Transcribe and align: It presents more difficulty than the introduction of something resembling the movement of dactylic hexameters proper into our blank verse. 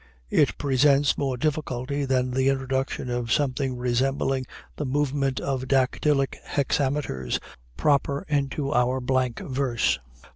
It 0.31 0.57
presents 0.57 1.15
more 1.15 1.37
difficulty 1.37 2.05
than 2.05 2.31
the 2.31 2.49
introduction 2.49 3.07
of 3.11 3.31
something 3.31 3.77
resembling 3.77 4.47
the 4.75 4.83
movement 4.87 5.39
of 5.39 5.67
dactylic 5.67 6.37
hexameters 6.43 7.39
proper 7.77 8.25
into 8.27 8.73
our 8.73 8.99
blank 8.99 9.41
verse. 9.41 9.99